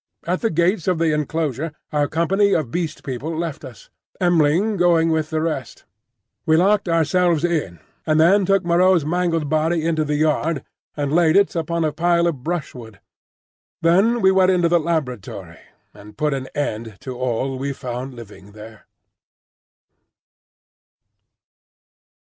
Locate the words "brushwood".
12.43-12.99